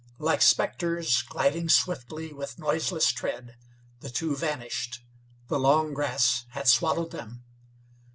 Like 0.17 0.41
spectres, 0.41 1.21
gliding 1.29 1.69
swiftly 1.69 2.33
with 2.33 2.57
noiseless 2.57 3.11
tread, 3.11 3.55
the 3.99 4.09
two 4.09 4.35
vanished. 4.35 5.05
The 5.47 5.59
long 5.59 5.93
grass 5.93 6.45
had 6.53 6.67
swallowed 6.67 7.11
them. 7.11 7.43